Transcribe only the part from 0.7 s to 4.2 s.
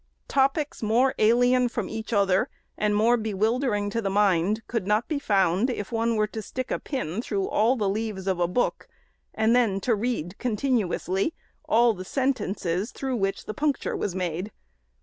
more alien from each other, and more bewildering to the